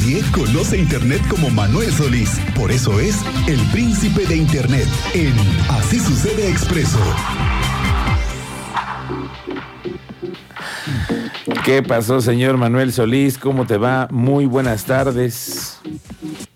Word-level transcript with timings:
Nadie 0.00 0.22
conoce 0.32 0.78
Internet 0.78 1.20
como 1.28 1.50
Manuel 1.50 1.92
Solís. 1.92 2.40
Por 2.56 2.70
eso 2.70 2.98
es 2.98 3.16
el 3.46 3.60
príncipe 3.70 4.24
de 4.24 4.34
Internet 4.34 4.86
en 5.12 5.34
Así 5.68 5.98
sucede 5.98 6.48
expreso. 6.48 6.98
¿Qué 11.66 11.82
pasó, 11.82 12.22
señor 12.22 12.56
Manuel 12.56 12.94
Solís? 12.94 13.36
¿Cómo 13.36 13.66
te 13.66 13.76
va? 13.76 14.08
Muy 14.10 14.46
buenas 14.46 14.86
tardes. 14.86 15.78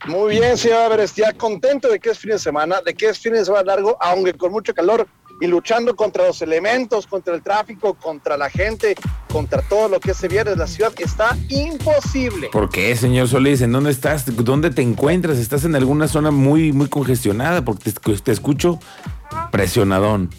Muy 0.07 0.39
bien, 0.39 0.57
señor 0.57 0.99
ya 1.15 1.35
contento 1.35 1.89
de 1.91 2.01
que 2.01 2.11
es 2.11 2.19
fin 2.19 2.31
de 2.31 2.39
semana, 2.39 2.81
de 2.81 2.95
que 2.95 3.11
es 3.11 3.19
fin 3.19 3.35
de 3.35 3.45
semana 3.45 3.65
largo, 3.65 3.99
aunque 4.01 4.33
con 4.33 4.53
mucho 4.53 4.73
calor 4.73 5.07
y 5.41 5.47
luchando 5.47 5.95
contra 5.97 6.27
los 6.27 6.41
elementos, 6.43 7.07
contra 7.07 7.35
el 7.35 7.43
tráfico, 7.43 7.95
contra 7.95 8.37
la 8.37 8.51
gente, 8.51 8.95
contra 9.31 9.63
todo 9.63 9.89
lo 9.89 10.01
que 10.01 10.15
se 10.15 10.29
viene 10.29 10.53
en 10.53 10.59
la 10.59 10.67
ciudad, 10.67 10.93
está 10.99 11.37
imposible. 11.49 12.49
¿Por 12.53 12.71
qué, 12.71 12.95
señor 12.97 13.29
Solís? 13.29 13.61
¿En 13.63 13.73
dónde 13.73 13.91
estás? 13.91 14.25
¿Dónde 14.27 14.71
te 14.71 14.83
encuentras? 14.83 15.39
¿Estás 15.39 15.65
en 15.65 15.75
alguna 15.75 16.09
zona 16.09 16.31
muy, 16.31 16.73
muy 16.73 16.89
congestionada? 16.89 17.65
Porque 17.65 17.93
te 17.93 18.33
escucho 18.33 18.79
presionadón 19.51 20.31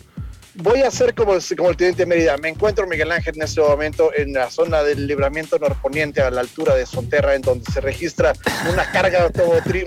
voy 0.58 0.82
a 0.82 0.88
hacer 0.88 1.14
como, 1.14 1.34
como 1.58 1.70
el 1.70 1.78
teniente 1.78 2.06
Mérida. 2.06 2.38
Me 2.38 2.50
encuentro, 2.50 2.88
Miguel 2.88 3.12
Ángel, 3.12 3.36
en 3.36 3.44
este 3.44 3.62
momento 3.62 4.12
en 4.16 4.34
la 4.34 4.50
zona 4.50 4.84
del 4.84 5.08
libramiento 5.08 5.58
norponiente 5.60 6.22
a 6.22 6.32
la 6.32 6.42
altura 6.42 6.76
de 6.76 6.86
Sonterra, 6.86 7.36
en 7.36 7.42
donde 7.42 7.70
se 7.72 7.82
registra 7.82 8.34
una 8.72 8.90
carga 8.92 9.32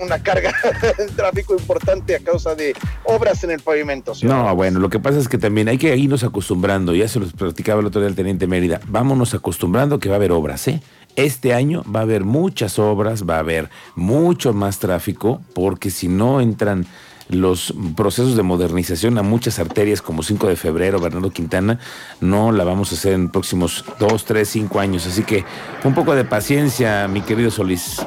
una 0.01 0.21
carga 0.21 0.53
de 0.97 1.05
tráfico 1.07 1.53
importante 1.53 2.15
a 2.15 2.19
causa 2.19 2.55
de 2.55 2.73
obras 3.03 3.43
en 3.43 3.51
el 3.51 3.59
pavimento. 3.59 4.13
No, 4.23 4.55
bueno, 4.55 4.79
lo 4.79 4.89
que 4.89 4.99
pasa 4.99 5.19
es 5.19 5.27
que 5.27 5.37
también 5.37 5.67
hay 5.67 5.77
que 5.77 5.95
irnos 5.95 6.23
acostumbrando, 6.23 6.93
ya 6.95 7.07
se 7.07 7.19
los 7.19 7.33
platicaba 7.33 7.81
el 7.81 7.87
otro 7.87 8.01
día 8.01 8.09
el 8.09 8.15
teniente 8.15 8.47
Mérida, 8.47 8.79
vámonos 8.87 9.33
acostumbrando 9.33 9.99
que 9.99 10.09
va 10.09 10.15
a 10.15 10.17
haber 10.17 10.31
obras, 10.31 10.67
¿eh? 10.67 10.81
Este 11.15 11.53
año 11.53 11.83
va 11.93 12.01
a 12.01 12.03
haber 12.03 12.23
muchas 12.23 12.79
obras, 12.79 13.27
va 13.27 13.37
a 13.37 13.39
haber 13.39 13.69
mucho 13.95 14.53
más 14.53 14.79
tráfico, 14.79 15.41
porque 15.53 15.89
si 15.89 16.07
no 16.07 16.39
entran 16.39 16.85
los 17.29 17.73
procesos 17.95 18.35
de 18.35 18.43
modernización 18.43 19.17
a 19.17 19.23
muchas 19.23 19.59
arterias 19.59 20.01
como 20.01 20.23
5 20.23 20.47
de 20.47 20.55
febrero, 20.55 20.99
Bernardo 20.99 21.29
Quintana, 21.29 21.79
no 22.19 22.51
la 22.51 22.63
vamos 22.63 22.91
a 22.91 22.95
hacer 22.95 23.13
en 23.13 23.29
próximos 23.29 23.85
2, 23.99 24.25
3, 24.25 24.49
5 24.49 24.79
años. 24.79 25.05
Así 25.05 25.23
que 25.23 25.45
un 25.83 25.93
poco 25.93 26.15
de 26.15 26.25
paciencia, 26.25 27.07
mi 27.07 27.21
querido 27.21 27.51
Solís. 27.51 28.01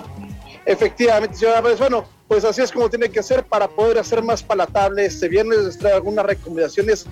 Efectivamente, 0.65 1.37
señora 1.37 1.61
Bueno, 1.61 2.05
pues 2.29 2.45
así 2.45 2.63
es 2.63 2.73
como 2.73 2.89
tiene 2.89 3.11
que 3.11 3.23
ser 3.23 3.45
para 3.45 3.69
poder 3.69 3.99
hacer 3.99 4.23
más 4.23 4.43
palatable 4.43 5.05
este 5.05 5.29
viernes. 5.29 5.59
Les 5.59 5.79
traigo 5.79 5.97
algunas 5.97 6.25
recomendaciones 6.25 7.07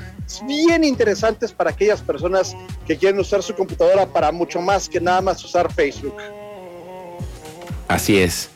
bien 0.46 0.84
interesantes 0.84 1.52
para 1.52 1.70
aquellas 1.70 2.00
personas 2.00 2.56
que 2.86 2.96
quieren 2.96 3.20
usar 3.20 3.42
su 3.42 3.54
computadora 3.54 4.06
para 4.06 4.32
mucho 4.32 4.60
más 4.60 4.88
que 4.88 5.00
nada 5.00 5.20
más 5.20 5.44
usar 5.44 5.72
Facebook. 5.72 6.16
Así 7.88 8.18
es. 8.18 8.50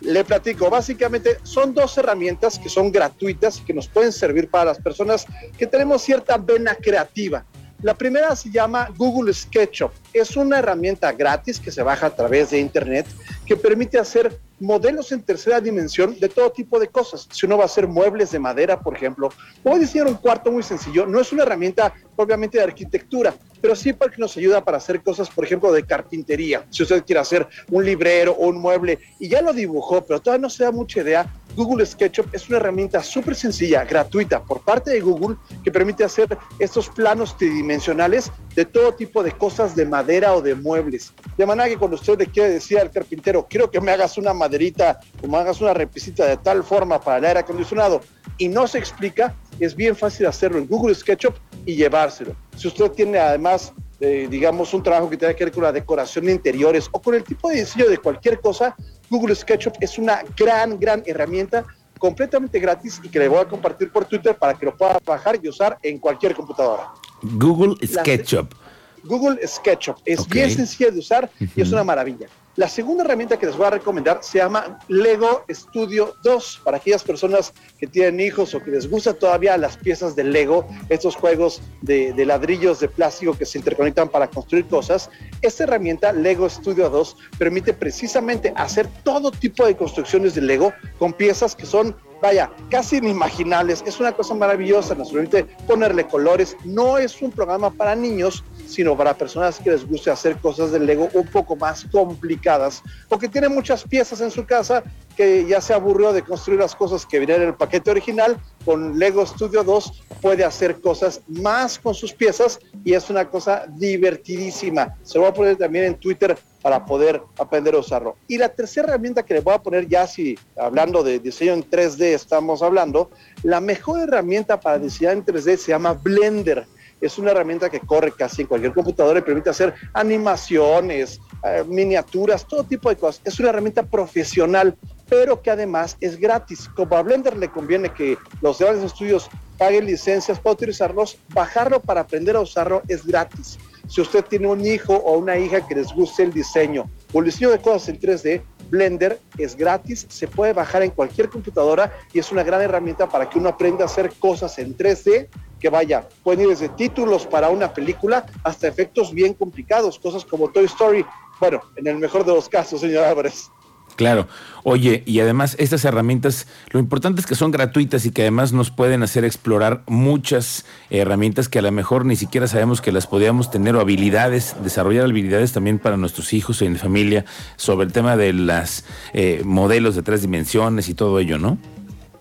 Le 0.00 0.24
platico, 0.24 0.70
básicamente 0.70 1.38
son 1.42 1.74
dos 1.74 1.98
herramientas 1.98 2.58
que 2.58 2.68
son 2.68 2.92
gratuitas 2.92 3.58
y 3.58 3.64
que 3.64 3.74
nos 3.74 3.88
pueden 3.88 4.12
servir 4.12 4.48
para 4.48 4.66
las 4.66 4.78
personas 4.78 5.26
que 5.56 5.66
tenemos 5.66 6.02
cierta 6.02 6.38
vena 6.38 6.74
creativa. 6.74 7.44
La 7.82 7.94
primera 7.94 8.34
se 8.34 8.50
llama 8.50 8.88
Google 8.96 9.32
SketchUp. 9.32 9.92
Es 10.12 10.36
una 10.36 10.58
herramienta 10.58 11.12
gratis 11.12 11.60
que 11.60 11.70
se 11.70 11.82
baja 11.82 12.06
a 12.06 12.14
través 12.14 12.50
de 12.50 12.58
Internet 12.58 13.06
que 13.46 13.56
permite 13.56 13.98
hacer 13.98 14.36
modelos 14.60 15.12
en 15.12 15.22
tercera 15.22 15.60
dimensión 15.60 16.18
de 16.18 16.28
todo 16.28 16.50
tipo 16.50 16.78
de 16.78 16.88
cosas. 16.88 17.28
Si 17.30 17.46
uno 17.46 17.56
va 17.56 17.64
a 17.64 17.66
hacer 17.66 17.86
muebles 17.86 18.30
de 18.30 18.38
madera, 18.38 18.80
por 18.80 18.96
ejemplo, 18.96 19.30
o 19.64 19.78
diseñar 19.78 20.06
un 20.06 20.14
cuarto 20.14 20.50
muy 20.50 20.62
sencillo, 20.62 21.06
no 21.06 21.20
es 21.20 21.32
una 21.32 21.42
herramienta 21.44 21.94
obviamente 22.16 22.58
de 22.58 22.64
arquitectura, 22.64 23.34
pero 23.60 23.76
sí 23.76 23.92
porque 23.92 24.16
nos 24.18 24.36
ayuda 24.36 24.64
para 24.64 24.78
hacer 24.78 25.02
cosas, 25.02 25.30
por 25.30 25.44
ejemplo, 25.44 25.72
de 25.72 25.84
carpintería. 25.84 26.64
Si 26.70 26.82
usted 26.82 27.04
quiere 27.04 27.20
hacer 27.20 27.46
un 27.70 27.84
librero 27.84 28.32
o 28.32 28.48
un 28.48 28.58
mueble 28.58 28.98
y 29.18 29.28
ya 29.28 29.42
lo 29.42 29.52
dibujó, 29.52 30.04
pero 30.04 30.20
todavía 30.20 30.42
no 30.42 30.50
se 30.50 30.64
da 30.64 30.72
mucha 30.72 31.00
idea, 31.00 31.32
Google 31.58 31.84
SketchUp 31.84 32.32
es 32.32 32.48
una 32.48 32.58
herramienta 32.58 33.02
súper 33.02 33.34
sencilla, 33.34 33.84
gratuita, 33.84 34.44
por 34.44 34.60
parte 34.60 34.92
de 34.92 35.00
Google, 35.00 35.36
que 35.64 35.72
permite 35.72 36.04
hacer 36.04 36.38
estos 36.60 36.88
planos 36.88 37.36
tridimensionales 37.36 38.30
de 38.54 38.64
todo 38.64 38.94
tipo 38.94 39.24
de 39.24 39.32
cosas 39.32 39.74
de 39.74 39.84
madera 39.84 40.34
o 40.34 40.40
de 40.40 40.54
muebles. 40.54 41.12
De 41.36 41.44
manera 41.44 41.68
que 41.68 41.76
cuando 41.76 41.96
usted 41.96 42.16
le 42.16 42.28
quiere 42.28 42.50
decir 42.50 42.78
al 42.78 42.92
carpintero, 42.92 43.44
quiero 43.50 43.68
que 43.72 43.80
me 43.80 43.90
hagas 43.90 44.16
una 44.16 44.32
maderita 44.32 45.00
o 45.20 45.26
me 45.26 45.36
hagas 45.38 45.60
una 45.60 45.74
repisita 45.74 46.26
de 46.26 46.36
tal 46.36 46.62
forma 46.62 47.00
para 47.00 47.18
el 47.18 47.24
aire 47.24 47.40
acondicionado, 47.40 48.02
y 48.38 48.46
no 48.46 48.68
se 48.68 48.78
explica, 48.78 49.34
es 49.58 49.74
bien 49.74 49.96
fácil 49.96 50.26
hacerlo 50.26 50.58
en 50.58 50.68
Google 50.68 50.94
SketchUp 50.94 51.34
y 51.66 51.74
llevárselo. 51.74 52.36
Si 52.56 52.68
usted 52.68 52.88
tiene 52.92 53.18
además 53.18 53.72
eh, 54.00 54.28
digamos, 54.30 54.72
un 54.74 54.82
trabajo 54.84 55.10
que 55.10 55.16
tenga 55.16 55.34
que 55.34 55.44
ver 55.44 55.52
con 55.52 55.64
la 55.64 55.72
decoración 55.72 56.26
de 56.26 56.32
interiores 56.32 56.88
o 56.92 57.02
con 57.02 57.16
el 57.16 57.24
tipo 57.24 57.48
de 57.48 57.56
diseño 57.56 57.88
de 57.88 57.98
cualquier 57.98 58.40
cosa, 58.40 58.76
Google 59.10 59.34
SketchUp 59.34 59.74
es 59.80 59.98
una 59.98 60.22
gran, 60.36 60.78
gran 60.78 61.02
herramienta 61.06 61.64
completamente 61.98 62.60
gratis 62.60 63.00
y 63.02 63.08
que 63.08 63.18
le 63.18 63.28
voy 63.28 63.40
a 63.40 63.44
compartir 63.46 63.90
por 63.90 64.04
Twitter 64.04 64.36
para 64.36 64.54
que 64.54 64.66
lo 64.66 64.76
pueda 64.76 64.98
bajar 65.04 65.38
y 65.42 65.48
usar 65.48 65.78
en 65.82 65.98
cualquier 65.98 66.34
computadora. 66.34 66.92
Google 67.22 67.74
SketchUp. 67.86 68.54
Google 69.04 69.46
SketchUp 69.46 69.96
es 70.04 70.26
bien 70.28 70.50
sencilla 70.50 70.90
de 70.90 70.98
usar 70.98 71.30
y 71.38 71.60
es 71.60 71.72
una 71.72 71.84
maravilla. 71.84 72.28
La 72.58 72.66
segunda 72.66 73.04
herramienta 73.04 73.38
que 73.38 73.46
les 73.46 73.56
voy 73.56 73.68
a 73.68 73.70
recomendar 73.70 74.18
se 74.20 74.38
llama 74.38 74.80
Lego 74.88 75.44
Studio 75.48 76.16
2 76.24 76.62
para 76.64 76.78
aquellas 76.78 77.04
personas 77.04 77.52
que 77.78 77.86
tienen 77.86 78.18
hijos 78.18 78.52
o 78.52 78.60
que 78.60 78.72
les 78.72 78.90
gusta 78.90 79.14
todavía 79.14 79.56
las 79.56 79.76
piezas 79.76 80.16
de 80.16 80.24
Lego, 80.24 80.66
estos 80.88 81.14
juegos 81.14 81.62
de, 81.82 82.12
ladrillos 82.26 82.80
de 82.80 82.88
plástico 82.88 83.38
que 83.38 83.46
se 83.46 83.58
interconectan 83.58 84.08
para 84.08 84.26
construir 84.26 84.66
cosas. 84.66 85.08
Esta 85.40 85.62
herramienta 85.62 86.12
Lego 86.12 86.50
Studio 86.50 86.90
2 86.90 87.16
permite 87.38 87.74
precisamente 87.74 88.52
hacer 88.56 88.88
todo 89.04 89.30
tipo 89.30 89.64
de 89.64 89.76
construcciones 89.76 90.34
de 90.34 90.40
Lego 90.40 90.72
con 90.98 91.12
piezas 91.12 91.54
que 91.54 91.64
son 91.64 91.94
vaya, 92.20 92.50
casi 92.70 92.96
inimaginables. 92.96 93.84
Es 93.86 94.00
una 94.00 94.12
cosa 94.12 94.34
maravillosa, 94.34 94.94
nos 94.94 95.12
permite 95.12 95.44
ponerle 95.66 96.08
colores. 96.08 96.56
No 96.64 96.98
es 96.98 97.22
un 97.22 97.30
programa 97.30 97.70
para 97.70 97.94
niños, 97.94 98.42
sino 98.68 98.96
para 98.96 99.14
personas 99.14 99.58
que 99.58 99.70
les 99.70 99.86
guste 99.86 100.10
hacer 100.10 100.36
cosas 100.36 100.70
de 100.70 100.78
Lego 100.78 101.08
un 101.14 101.26
poco 101.26 101.56
más 101.56 101.86
complicadas 101.90 102.82
o 103.08 103.18
que 103.18 103.28
tienen 103.28 103.54
muchas 103.54 103.82
piezas 103.82 104.20
en 104.20 104.30
su 104.30 104.44
casa 104.44 104.84
que 105.16 105.46
ya 105.46 105.60
se 105.60 105.74
aburrió 105.74 106.12
de 106.12 106.22
construir 106.22 106.60
las 106.60 106.76
cosas 106.76 107.04
que 107.04 107.18
vienen 107.18 107.42
en 107.42 107.48
el 107.48 107.54
paquete 107.54 107.90
original, 107.90 108.38
con 108.64 108.98
Lego 108.98 109.26
Studio 109.26 109.64
2 109.64 110.04
puede 110.20 110.44
hacer 110.44 110.80
cosas 110.80 111.22
más 111.26 111.78
con 111.78 111.92
sus 111.92 112.12
piezas 112.12 112.60
y 112.84 112.92
es 112.92 113.10
una 113.10 113.28
cosa 113.28 113.66
divertidísima. 113.68 114.96
Se 115.02 115.18
lo 115.18 115.22
voy 115.22 115.30
a 115.30 115.34
poner 115.34 115.56
también 115.56 115.86
en 115.86 115.94
Twitter 115.96 116.38
para 116.62 116.84
poder 116.84 117.20
aprender 117.36 117.74
a 117.74 117.78
usarlo. 117.78 118.16
Y 118.28 118.38
la 118.38 118.48
tercera 118.48 118.88
herramienta 118.88 119.24
que 119.24 119.34
le 119.34 119.40
voy 119.40 119.54
a 119.54 119.62
poner 119.62 119.88
ya 119.88 120.06
si 120.06 120.38
hablando 120.56 121.02
de 121.02 121.18
diseño 121.18 121.54
en 121.54 121.68
3D 121.68 122.02
estamos 122.14 122.62
hablando, 122.62 123.10
la 123.42 123.60
mejor 123.60 124.00
herramienta 124.00 124.60
para 124.60 124.78
diseñar 124.78 125.14
en 125.14 125.24
3D 125.24 125.56
se 125.56 125.72
llama 125.72 125.94
Blender 125.94 126.66
es 127.00 127.18
una 127.18 127.30
herramienta 127.30 127.70
que 127.70 127.80
corre 127.80 128.12
casi 128.12 128.42
en 128.42 128.48
cualquier 128.48 128.72
computadora 128.72 129.18
y 129.18 129.22
permite 129.22 129.50
hacer 129.50 129.74
animaciones, 129.92 131.20
eh, 131.44 131.64
miniaturas, 131.66 132.46
todo 132.46 132.64
tipo 132.64 132.88
de 132.88 132.96
cosas. 132.96 133.20
Es 133.24 133.38
una 133.38 133.50
herramienta 133.50 133.82
profesional, 133.84 134.76
pero 135.08 135.40
que 135.40 135.50
además 135.50 135.96
es 136.00 136.18
gratis. 136.18 136.68
Como 136.74 136.96
a 136.96 137.02
Blender 137.02 137.36
le 137.36 137.50
conviene 137.50 137.92
que 137.92 138.18
los 138.42 138.58
grandes 138.58 138.84
estudios 138.84 139.28
paguen 139.56 139.86
licencias 139.86 140.38
para 140.38 140.54
utilizarlos, 140.54 141.18
bajarlo 141.34 141.80
para 141.80 142.02
aprender 142.02 142.36
a 142.36 142.40
usarlo 142.40 142.82
es 142.88 143.04
gratis. 143.06 143.58
Si 143.88 144.00
usted 144.00 144.24
tiene 144.24 144.46
un 144.48 144.64
hijo 144.64 144.94
o 144.94 145.18
una 145.18 145.38
hija 145.38 145.66
que 145.66 145.74
les 145.74 145.92
guste 145.92 146.22
el 146.22 146.32
diseño 146.32 146.90
o 147.12 147.20
el 147.20 147.26
diseño 147.26 147.50
de 147.50 147.58
cosas 147.58 147.88
en 147.88 147.98
3D, 147.98 148.42
Blender 148.70 149.18
es 149.38 149.56
gratis, 149.56 150.06
se 150.10 150.28
puede 150.28 150.52
bajar 150.52 150.82
en 150.82 150.90
cualquier 150.90 151.30
computadora 151.30 151.90
y 152.12 152.18
es 152.18 152.30
una 152.30 152.42
gran 152.42 152.60
herramienta 152.60 153.08
para 153.08 153.28
que 153.30 153.38
uno 153.38 153.48
aprenda 153.48 153.84
a 153.84 153.86
hacer 153.86 154.12
cosas 154.18 154.58
en 154.58 154.76
3D 154.76 155.28
que 155.58 155.68
vaya, 155.68 156.08
pueden 156.22 156.42
ir 156.42 156.48
desde 156.48 156.68
títulos 156.68 157.26
para 157.26 157.48
una 157.48 157.72
película 157.72 158.26
hasta 158.44 158.68
efectos 158.68 159.12
bien 159.12 159.34
complicados, 159.34 159.98
cosas 159.98 160.24
como 160.24 160.48
Toy 160.50 160.64
Story, 160.64 161.04
bueno, 161.40 161.60
en 161.76 161.86
el 161.86 161.96
mejor 161.96 162.24
de 162.24 162.34
los 162.34 162.48
casos, 162.48 162.80
señor 162.80 163.04
Álvarez. 163.04 163.50
Claro. 163.98 164.28
Oye, 164.62 165.02
y 165.06 165.18
además 165.18 165.56
estas 165.58 165.84
herramientas, 165.84 166.46
lo 166.70 166.78
importante 166.78 167.20
es 167.20 167.26
que 167.26 167.34
son 167.34 167.50
gratuitas 167.50 168.06
y 168.06 168.12
que 168.12 168.22
además 168.22 168.52
nos 168.52 168.70
pueden 168.70 169.02
hacer 169.02 169.24
explorar 169.24 169.82
muchas 169.88 170.66
herramientas 170.88 171.48
que 171.48 171.58
a 171.58 171.62
lo 171.62 171.72
mejor 171.72 172.04
ni 172.04 172.14
siquiera 172.14 172.46
sabemos 172.46 172.80
que 172.80 172.92
las 172.92 173.08
podíamos 173.08 173.50
tener 173.50 173.74
o 173.74 173.80
habilidades, 173.80 174.54
desarrollar 174.62 175.04
habilidades 175.04 175.52
también 175.52 175.80
para 175.80 175.96
nuestros 175.96 176.32
hijos 176.32 176.62
en 176.62 176.76
familia 176.76 177.24
sobre 177.56 177.86
el 177.86 177.92
tema 177.92 178.16
de 178.16 178.32
las 178.32 178.84
eh, 179.14 179.42
modelos 179.44 179.96
de 179.96 180.02
tres 180.02 180.22
dimensiones 180.22 180.88
y 180.88 180.94
todo 180.94 181.18
ello, 181.18 181.38
¿no? 181.38 181.58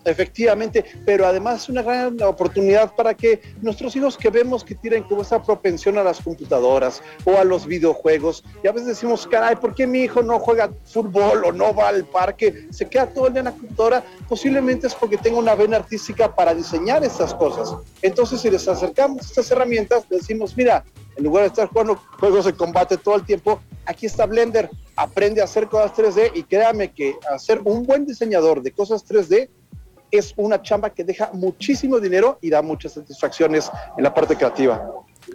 Efectivamente, 0.07 0.85
pero 1.05 1.25
además 1.25 1.63
es 1.63 1.69
una 1.69 1.81
gran 1.81 2.21
oportunidad 2.23 2.95
para 2.95 3.13
que 3.13 3.41
nuestros 3.61 3.93
hijos 3.97 4.17
que 4.17 4.29
vemos 4.29 4.63
que 4.63 4.73
tienen 4.73 5.03
como 5.03 5.21
esa 5.21 5.43
propensión 5.43 5.97
a 5.97 6.03
las 6.03 6.21
computadoras 6.21 7.01
o 7.25 7.37
a 7.37 7.43
los 7.43 7.65
videojuegos, 7.65 8.41
y 8.63 8.67
a 8.67 8.71
veces 8.71 8.87
decimos, 8.87 9.27
caray, 9.27 9.57
¿por 9.57 9.75
qué 9.75 9.85
mi 9.85 9.99
hijo 9.99 10.23
no 10.23 10.39
juega 10.39 10.71
fútbol 10.85 11.43
o 11.43 11.51
no 11.51 11.75
va 11.75 11.89
al 11.89 12.05
parque? 12.05 12.67
Se 12.69 12.87
queda 12.87 13.07
todo 13.07 13.27
el 13.27 13.33
día 13.33 13.39
en 13.41 13.45
la 13.45 13.51
computadora, 13.51 14.03
posiblemente 14.29 14.87
es 14.87 14.95
porque 14.95 15.17
tenga 15.17 15.39
una 15.39 15.55
vena 15.55 15.75
artística 15.75 16.33
para 16.33 16.55
diseñar 16.55 17.03
estas 17.03 17.33
cosas. 17.33 17.75
Entonces, 18.01 18.39
si 18.39 18.49
les 18.49 18.65
acercamos 18.65 19.25
estas 19.25 19.51
herramientas, 19.51 20.07
decimos, 20.09 20.55
mira, 20.55 20.85
en 21.17 21.23
lugar 21.23 21.43
de 21.43 21.47
estar 21.47 21.67
jugando 21.67 21.99
juegos 22.19 22.45
de 22.45 22.53
combate 22.53 22.95
todo 22.95 23.15
el 23.15 23.25
tiempo, 23.25 23.59
aquí 23.85 24.05
está 24.05 24.25
Blender, 24.25 24.69
aprende 24.95 25.41
a 25.41 25.45
hacer 25.45 25.67
cosas 25.67 25.91
3D 25.97 26.31
y 26.33 26.43
créame 26.43 26.93
que 26.93 27.15
hacer 27.29 27.59
un 27.65 27.83
buen 27.83 28.05
diseñador 28.05 28.61
de 28.61 28.71
cosas 28.71 29.05
3D 29.05 29.49
es 30.11 30.33
una 30.37 30.61
chamba 30.61 30.89
que 30.89 31.03
deja 31.03 31.29
muchísimo 31.33 31.99
dinero 31.99 32.39
y 32.41 32.49
da 32.49 32.61
muchas 32.61 32.93
satisfacciones 32.93 33.69
en 33.97 34.03
la 34.03 34.13
parte 34.13 34.35
creativa. 34.35 34.91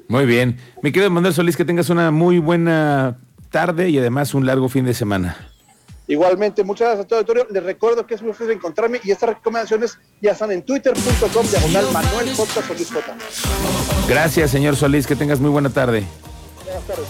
Muy 0.09 0.27
bien. 0.27 0.59
Mi 0.83 0.93
querido 0.93 1.11
Manuel 1.11 1.35
Solís, 1.35 1.57
que 1.57 1.65
tengas 1.65 1.91
una 1.91 2.11
muy 2.11 2.39
buena 2.39 3.17
tarde 3.51 3.91
y 3.91 3.99
además 3.99 4.35
un 4.35 4.47
largo 4.47 4.69
fin 4.69 4.85
de 4.85 4.95
semana. 4.95 5.37
Igualmente, 6.09 6.65
muchas 6.65 6.89
gracias 6.89 7.05
a 7.05 7.09
todo 7.09 7.21
el 7.21 7.25
auditorio. 7.25 7.55
Les 7.55 7.63
recuerdo 7.63 8.07
que 8.07 8.15
es 8.15 8.23
muy 8.23 8.33
fácil 8.33 8.51
encontrarme 8.51 9.01
y 9.05 9.13
estas 9.13 9.31
recomendaciones 9.31 9.99
ya 10.21 10.33
están 10.33 10.51
en 10.51 10.63
twitter.com 10.63 11.47
diagonal 11.47 11.87
Manuel 11.93 12.35
J. 12.35 12.63
Solís 12.63 12.93
J. 12.93 13.15
Gracias, 14.09 14.51
señor 14.51 14.77
Solís. 14.77 15.07
Que 15.07 15.15
tengas 15.17 15.39
muy 15.39 15.51
buena 15.51 15.71
tarde. 15.71 16.05
Buenas 16.65 16.85
tardes. 16.85 17.07